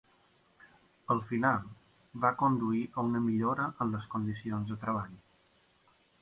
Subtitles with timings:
[1.15, 1.67] Al final,
[2.23, 5.15] va conduir a una millora en les condicions de treball.